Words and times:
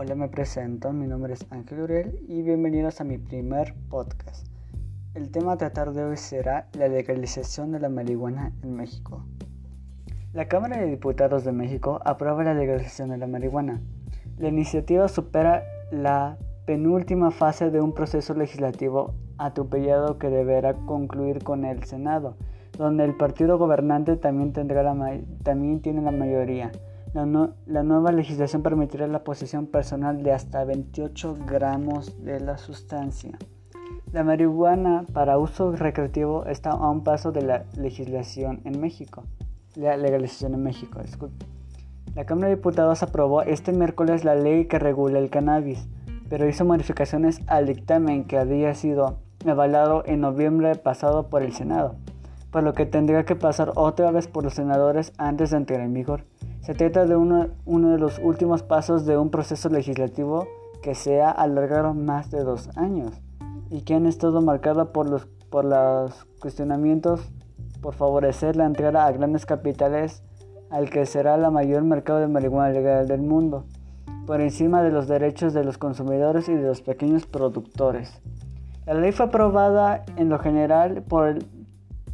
Hola, 0.00 0.14
me 0.14 0.28
presento, 0.28 0.92
mi 0.92 1.08
nombre 1.08 1.32
es 1.32 1.44
Ángel 1.50 1.80
Uriel 1.80 2.20
y 2.28 2.42
bienvenidos 2.42 3.00
a 3.00 3.04
mi 3.04 3.18
primer 3.18 3.74
podcast. 3.90 4.46
El 5.14 5.32
tema 5.32 5.54
a 5.54 5.56
tratar 5.56 5.92
de 5.92 6.04
hoy 6.04 6.16
será 6.16 6.68
la 6.74 6.86
legalización 6.86 7.72
de 7.72 7.80
la 7.80 7.88
marihuana 7.88 8.52
en 8.62 8.76
México. 8.76 9.24
La 10.32 10.46
Cámara 10.46 10.76
de 10.76 10.86
Diputados 10.86 11.42
de 11.42 11.50
México 11.50 12.00
aprueba 12.04 12.44
la 12.44 12.54
legalización 12.54 13.08
de 13.08 13.18
la 13.18 13.26
marihuana. 13.26 13.80
La 14.38 14.46
iniciativa 14.46 15.08
supera 15.08 15.64
la 15.90 16.38
penúltima 16.64 17.32
fase 17.32 17.72
de 17.72 17.80
un 17.80 17.92
proceso 17.92 18.34
legislativo 18.34 19.14
atropellado 19.36 20.16
que 20.16 20.28
deberá 20.28 20.74
concluir 20.74 21.42
con 21.42 21.64
el 21.64 21.82
Senado, 21.82 22.36
donde 22.78 23.02
el 23.02 23.16
partido 23.16 23.58
gobernante 23.58 24.14
también, 24.14 24.52
tendrá 24.52 24.84
la 24.84 25.18
también 25.42 25.82
tiene 25.82 26.02
la 26.02 26.12
mayoría. 26.12 26.70
La, 27.14 27.82
nueva 27.82 28.12
legislación 28.12 28.62
permitirá 28.62 29.06
la 29.06 29.24
posesión 29.24 29.66
personal 29.66 30.22
de 30.22 30.32
hasta 30.32 30.64
28 30.64 31.38
gramos 31.46 32.22
de 32.22 32.38
la 32.38 32.58
sustancia. 32.58 33.38
La 34.12 34.24
marihuana 34.24 35.06
para 35.12 35.38
uso 35.38 35.72
recreativo 35.72 36.44
está 36.46 36.70
a 36.70 36.90
un 36.90 37.04
paso 37.04 37.32
de 37.32 37.42
la 37.42 37.64
legislación 37.76 38.60
en 38.64 38.80
México. 38.80 39.24
La 39.74 39.96
legalización 39.96 40.54
en 40.54 40.62
México. 40.62 41.00
La 42.14 42.26
Cámara 42.26 42.48
de 42.48 42.56
Diputados 42.56 43.02
aprobó 43.02 43.42
este 43.42 43.72
miércoles 43.72 44.24
la 44.24 44.34
ley 44.34 44.66
que 44.66 44.78
regula 44.78 45.18
el 45.18 45.30
cannabis, 45.30 45.88
pero 46.28 46.48
hizo 46.48 46.64
modificaciones 46.64 47.40
al 47.46 47.66
dictamen 47.66 48.24
que 48.24 48.38
había 48.38 48.74
sido 48.74 49.18
avalado 49.46 50.02
en 50.04 50.20
noviembre 50.20 50.74
pasado 50.74 51.28
por 51.28 51.42
el 51.42 51.52
Senado, 51.52 51.96
por 52.50 52.62
lo 52.62 52.72
que 52.72 52.86
tendría 52.86 53.24
que 53.24 53.36
pasar 53.36 53.72
otra 53.74 54.10
vez 54.10 54.28
por 54.28 54.44
los 54.44 54.54
senadores 54.54 55.12
antes 55.18 55.50
de 55.50 55.58
entrar 55.58 55.80
en 55.80 55.92
vigor. 55.92 56.24
Se 56.60 56.74
trata 56.74 57.04
de 57.04 57.16
uno, 57.16 57.48
de 57.64 57.98
los 57.98 58.18
últimos 58.18 58.62
pasos 58.62 59.06
de 59.06 59.16
un 59.16 59.30
proceso 59.30 59.68
legislativo 59.68 60.46
que 60.82 60.94
se 60.94 61.20
ha 61.20 61.30
alargado 61.30 61.94
más 61.94 62.30
de 62.30 62.44
dos 62.44 62.70
años 62.76 63.12
y 63.70 63.82
que 63.82 63.94
han 63.94 64.06
estado 64.06 64.40
marcado 64.40 64.92
por 64.92 65.08
los, 65.08 65.26
por 65.50 65.64
los 65.64 66.24
cuestionamientos 66.40 67.30
por 67.80 67.94
favorecer 67.94 68.56
la 68.56 68.66
entrada 68.66 69.06
a 69.06 69.12
grandes 69.12 69.46
capitales 69.46 70.22
al 70.70 70.90
que 70.90 71.06
será 71.06 71.36
el 71.36 71.50
mayor 71.50 71.82
mercado 71.84 72.18
de 72.18 72.28
marihuana 72.28 72.70
legal 72.70 73.08
del 73.08 73.22
mundo, 73.22 73.64
por 74.26 74.40
encima 74.40 74.82
de 74.82 74.90
los 74.90 75.08
derechos 75.08 75.54
de 75.54 75.64
los 75.64 75.78
consumidores 75.78 76.48
y 76.48 76.54
de 76.54 76.66
los 76.66 76.82
pequeños 76.82 77.26
productores. 77.26 78.20
La 78.84 78.94
ley 78.94 79.12
fue 79.12 79.26
aprobada 79.26 80.04
en 80.16 80.28
lo 80.28 80.38
general 80.38 81.02
por 81.02 81.38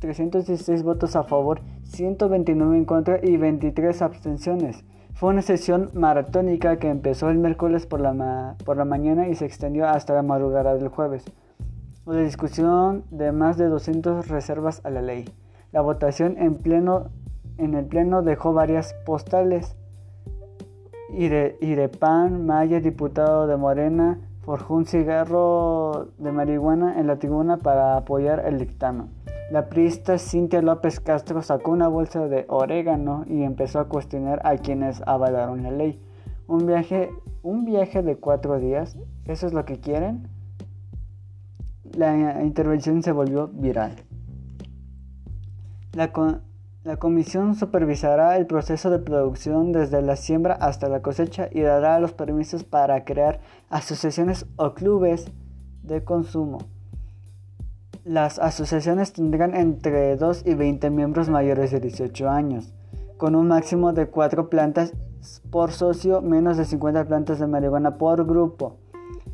316 0.04 0.82
votos 0.82 1.16
a 1.16 1.22
favor 1.22 1.60
129 1.84 2.76
en 2.76 2.84
contra 2.84 3.18
y 3.22 3.38
23 3.38 4.02
abstenciones. 4.02 4.84
Fue 5.14 5.30
una 5.30 5.40
sesión 5.40 5.90
maratónica 5.94 6.76
que 6.76 6.90
empezó 6.90 7.30
el 7.30 7.38
miércoles 7.38 7.86
por 7.86 8.00
la, 8.00 8.12
mañana 8.84 9.28
y 9.28 9.34
se 9.34 9.46
extendió 9.46 9.88
hasta 9.88 10.12
la 10.12 10.22
madrugada 10.22 10.74
del 10.74 10.88
jueves. 10.88 11.24
La 12.04 12.18
discusión 12.18 13.04
de 13.10 13.32
más 13.32 13.56
de 13.56 13.68
200 13.68 14.28
reservas 14.28 14.82
a 14.84 14.90
la 14.90 15.00
ley. 15.00 15.24
La 15.72 15.80
votación 15.80 16.36
en, 16.36 16.56
pleno, 16.56 17.08
en 17.56 17.72
el 17.72 17.86
pleno 17.86 18.20
dejó 18.20 18.52
varias 18.52 18.94
postales. 19.06 19.74
Irepan 21.10 22.44
Maya, 22.44 22.80
diputado 22.80 23.46
de 23.46 23.56
Morena, 23.56 24.20
forjó 24.42 24.74
un 24.74 24.84
cigarro 24.84 26.08
de 26.18 26.30
marihuana 26.30 27.00
en 27.00 27.06
la 27.06 27.18
tribuna 27.18 27.56
para 27.56 27.96
apoyar 27.96 28.44
el 28.46 28.58
dictamen. 28.58 29.23
La 29.50 29.68
priista 29.68 30.16
Cintia 30.16 30.62
López 30.62 31.00
Castro 31.00 31.42
sacó 31.42 31.70
una 31.70 31.86
bolsa 31.86 32.26
de 32.28 32.46
orégano 32.48 33.24
y 33.28 33.42
empezó 33.42 33.78
a 33.78 33.88
cuestionar 33.88 34.40
a 34.42 34.56
quienes 34.56 35.02
avalaron 35.06 35.62
la 35.62 35.70
ley. 35.70 36.00
Un 36.46 36.66
viaje, 36.66 37.10
un 37.42 37.66
viaje 37.66 38.02
de 38.02 38.16
cuatro 38.16 38.58
días, 38.58 38.96
¿eso 39.26 39.46
es 39.46 39.52
lo 39.52 39.66
que 39.66 39.80
quieren? 39.80 40.28
La 41.92 42.42
intervención 42.42 43.02
se 43.02 43.12
volvió 43.12 43.48
viral. 43.48 43.96
La, 45.92 46.10
la 46.82 46.96
comisión 46.96 47.54
supervisará 47.54 48.38
el 48.38 48.46
proceso 48.46 48.88
de 48.88 48.98
producción 48.98 49.72
desde 49.72 50.00
la 50.00 50.16
siembra 50.16 50.54
hasta 50.54 50.88
la 50.88 51.02
cosecha 51.02 51.48
y 51.52 51.60
dará 51.60 52.00
los 52.00 52.14
permisos 52.14 52.64
para 52.64 53.04
crear 53.04 53.40
asociaciones 53.68 54.46
o 54.56 54.72
clubes 54.72 55.30
de 55.82 56.02
consumo. 56.02 56.58
Las 58.04 58.38
asociaciones 58.38 59.14
tendrán 59.14 59.54
entre 59.54 60.14
2 60.16 60.42
y 60.44 60.52
20 60.52 60.90
miembros 60.90 61.30
mayores 61.30 61.70
de 61.70 61.80
18 61.80 62.28
años, 62.28 62.74
con 63.16 63.34
un 63.34 63.48
máximo 63.48 63.94
de 63.94 64.08
4 64.08 64.50
plantas 64.50 64.92
por 65.50 65.72
socio, 65.72 66.20
menos 66.20 66.58
de 66.58 66.66
50 66.66 67.06
plantas 67.06 67.38
de 67.38 67.46
marihuana 67.46 67.96
por 67.96 68.26
grupo. 68.26 68.76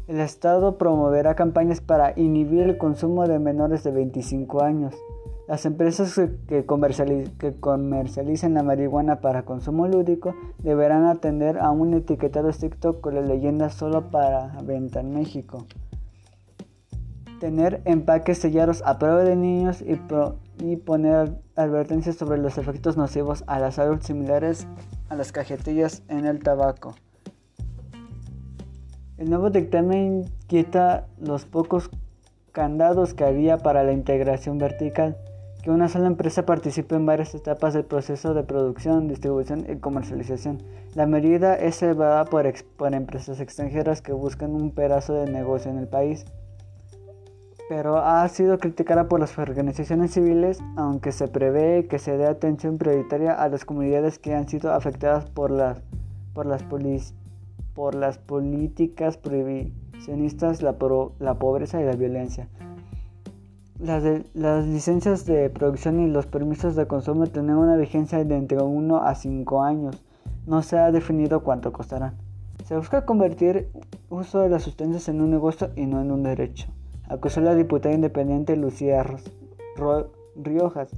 El 0.07 0.21
Estado 0.21 0.79
promoverá 0.79 1.35
campañas 1.35 1.81
para 1.81 2.13
inhibir 2.15 2.61
el 2.61 2.79
consumo 2.79 3.27
de 3.27 3.41
menores 3.41 3.83
de 3.83 3.91
25 3.91 4.63
años. 4.63 4.95
Las 5.49 5.67
empresas 5.67 6.21
que, 6.47 6.65
comercialicen 6.65 8.55
la 8.55 8.63
marihuana 8.63 9.21
para 9.21 9.45
consumo 9.45 9.89
lúdico 9.89 10.37
deberán 10.63 11.07
atender 11.07 11.59
a 11.59 11.73
un 11.73 11.93
etiquetado 11.93 12.49
estricto 12.49 13.01
con 13.01 13.17
la 13.17 13.21
leyenda 13.21 13.69
solo 13.69 14.13
para 14.13 14.57
venta 14.63 15.01
en 15.01 15.13
México 15.13 15.67
tener 17.41 17.81
empaques 17.87 18.39
sellados 18.39 18.83
a 18.87 18.99
prueba 18.99 19.25
de 19.25 19.35
niños 19.35 19.83
y, 19.83 20.77
poner 20.77 21.33
advertencias 21.57 22.17
sobre 22.17 22.39
los 22.39 22.59
efectos 22.59 22.97
nocivos 22.97 23.43
a 23.49 23.59
la 23.59 23.73
salud 23.73 24.01
similares 24.03 24.69
a 25.09 25.17
las 25.17 25.33
cajetillas 25.33 26.03
en 26.09 26.27
el 26.27 26.41
tabaco. 26.41 26.95
El 29.17 29.31
nuevo 29.31 29.51
dictamen 29.51 30.27
quita 30.47 31.09
los 31.19 31.47
pocos 31.47 31.91
candados 32.53 33.15
que 33.15 33.25
había 33.25 33.59
para 33.59 33.83
la 33.85 33.93
integración 33.93 34.59
vertical, 34.59 35.17
que 35.63 35.71
una 35.71 35.89
sola 35.89 36.07
empresa 36.07 36.47
participe 36.47 36.95
en 36.95 37.07
varias 37.07 37.35
etapas 37.35 37.75
del 37.75 37.85
proceso 37.85 38.35
de 38.35 38.45
producción, 38.45 39.09
distribución 39.09 39.67
y 39.69 39.77
comercialización. 39.77 40.63
La 40.95 41.07
medida 41.07 41.55
es 41.55 41.81
llevada 41.81 42.25
por, 42.27 42.51
por 42.77 42.95
empresas 42.95 43.41
extranjeras 43.41 44.03
que 44.03 44.13
buscan 44.13 44.53
un 44.53 44.71
pedazo 44.73 45.15
de 45.15 45.31
negocio 45.31 45.71
en 45.71 45.79
el 45.79 45.89
país 45.89 46.25
pero 47.71 47.99
ha 47.99 48.29
sido 48.29 48.59
criticada 48.59 49.07
por 49.07 49.21
las 49.21 49.39
organizaciones 49.39 50.11
civiles, 50.11 50.59
aunque 50.75 51.13
se 51.13 51.29
prevé 51.29 51.87
que 51.87 52.01
se 52.01 52.17
dé 52.17 52.27
atención 52.27 52.79
prioritaria 52.79 53.33
a 53.33 53.49
las 53.49 53.65
comunidades 53.65 54.19
que 54.19 54.35
han 54.35 54.49
sido 54.49 54.73
afectadas 54.73 55.31
por 55.31 55.53
las, 55.53 55.81
por 56.35 56.47
las, 56.47 56.65
por 57.73 57.95
las 57.95 58.19
políticas 58.19 59.19
prohibicionistas, 59.19 60.63
la, 60.63 60.73
pobreza 60.79 61.81
y 61.81 61.85
la 61.85 61.95
violencia. 61.95 62.49
Las, 63.79 64.03
las, 64.35 64.67
licencias 64.67 65.25
de 65.25 65.49
producción 65.49 66.01
y 66.01 66.11
los 66.11 66.27
permisos 66.27 66.75
de 66.75 66.89
consumo 66.89 67.29
tienen 67.29 67.55
una 67.55 67.77
vigencia 67.77 68.25
de 68.25 68.35
entre 68.35 68.61
1 68.61 68.97
a 68.97 69.15
5 69.15 69.63
años. 69.63 70.03
No 70.45 70.63
se 70.63 70.77
ha 70.77 70.91
definido 70.91 71.45
cuánto 71.45 71.73
costarán. 71.73 72.17
Se 72.65 72.77
busca 72.77 73.07
convertir 73.07 73.71
uso 74.09 74.41
de 74.41 74.49
las 74.49 74.65
sustancias 74.65 75.09
en 75.09 75.21
un 75.21 75.31
negocio 75.31 75.71
y 75.77 75.87
no 75.87 76.01
en 76.01 76.11
un 76.11 76.25
derecho 76.25 76.67
acusó 77.11 77.41
la 77.41 77.55
diputada 77.55 77.95
independiente 77.95 78.57
Lucía 78.57 79.05
Riojas. 80.37 80.91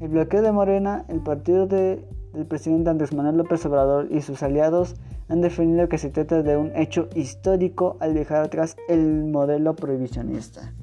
El 0.00 0.08
bloqueo 0.08 0.42
de 0.42 0.52
Morena, 0.52 1.04
el 1.08 1.20
partido 1.20 1.66
del 1.66 2.04
presidente 2.48 2.90
Andrés 2.90 3.14
Manuel 3.14 3.36
López 3.36 3.64
Obrador 3.64 4.08
y 4.10 4.20
sus 4.22 4.42
aliados 4.42 4.96
han 5.28 5.40
definido 5.40 5.88
que 5.88 5.98
se 5.98 6.10
trata 6.10 6.42
de 6.42 6.56
un 6.56 6.76
hecho 6.76 7.08
histórico 7.14 7.96
al 8.00 8.14
dejar 8.14 8.44
atrás 8.44 8.76
el 8.88 9.24
modelo 9.24 9.76
prohibicionista. 9.76 10.74